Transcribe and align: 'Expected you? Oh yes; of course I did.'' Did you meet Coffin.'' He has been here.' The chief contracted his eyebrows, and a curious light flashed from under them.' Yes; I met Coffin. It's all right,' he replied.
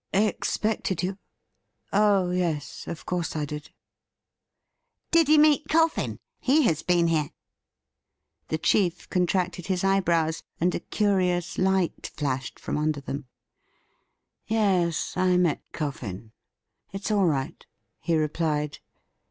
'Expected 0.29 1.03
you? 1.03 1.19
Oh 1.93 2.31
yes; 2.31 2.87
of 2.87 3.05
course 3.05 3.35
I 3.35 3.45
did.'' 3.45 3.69
Did 5.11 5.29
you 5.29 5.37
meet 5.37 5.67
Coffin.'' 5.69 6.17
He 6.51 6.63
has 6.63 6.81
been 6.81 7.05
here.' 7.05 7.29
The 8.47 8.57
chief 8.57 9.07
contracted 9.11 9.67
his 9.67 9.83
eyebrows, 9.83 10.41
and 10.59 10.73
a 10.73 10.79
curious 10.79 11.59
light 11.59 12.09
flashed 12.15 12.59
from 12.59 12.79
under 12.79 12.99
them.' 12.99 13.25
Yes; 14.47 15.15
I 15.15 15.37
met 15.37 15.61
Coffin. 15.71 16.31
It's 16.91 17.11
all 17.11 17.27
right,' 17.27 17.67
he 17.99 18.17
replied. 18.17 18.79